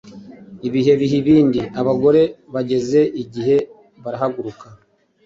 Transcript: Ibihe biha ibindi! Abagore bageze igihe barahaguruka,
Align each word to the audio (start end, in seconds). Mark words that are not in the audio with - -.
Ibihe 0.67 0.91
biha 0.99 1.15
ibindi! 1.21 1.61
Abagore 1.79 2.21
bageze 2.53 3.01
igihe 3.23 3.57
barahaguruka, 4.03 4.65